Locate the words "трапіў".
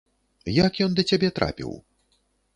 1.41-1.71